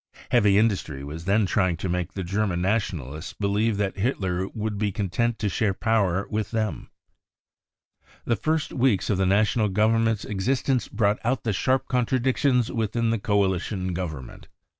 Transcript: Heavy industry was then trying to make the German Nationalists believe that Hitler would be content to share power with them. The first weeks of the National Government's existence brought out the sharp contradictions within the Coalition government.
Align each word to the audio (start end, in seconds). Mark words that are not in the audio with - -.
Heavy 0.31 0.57
industry 0.57 1.03
was 1.03 1.25
then 1.25 1.45
trying 1.45 1.77
to 1.77 1.87
make 1.87 2.13
the 2.13 2.23
German 2.23 2.59
Nationalists 2.59 3.33
believe 3.33 3.77
that 3.77 3.97
Hitler 3.99 4.47
would 4.47 4.79
be 4.79 4.91
content 4.91 5.37
to 5.37 5.47
share 5.47 5.75
power 5.75 6.25
with 6.27 6.49
them. 6.49 6.89
The 8.25 8.35
first 8.35 8.73
weeks 8.73 9.11
of 9.11 9.19
the 9.19 9.27
National 9.27 9.69
Government's 9.69 10.25
existence 10.25 10.87
brought 10.87 11.19
out 11.23 11.43
the 11.43 11.53
sharp 11.53 11.87
contradictions 11.87 12.71
within 12.71 13.11
the 13.11 13.19
Coalition 13.19 13.93
government. 13.93 14.47